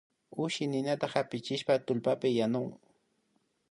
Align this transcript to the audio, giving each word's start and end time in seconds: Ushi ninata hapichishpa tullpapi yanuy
Ushi 0.45 0.63
ninata 0.71 1.07
hapichishpa 1.13 1.73
tullpapi 1.85 2.29
yanuy 2.39 2.71